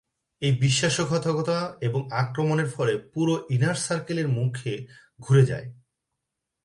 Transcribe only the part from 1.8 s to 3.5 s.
এবং আক্রমণের ফলে পুরো